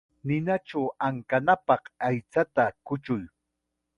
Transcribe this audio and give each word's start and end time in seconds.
Ninachaw 0.27 0.85
ankanapaq 1.07 1.83
aychata 2.07 2.65
kuchuy. 2.85 3.23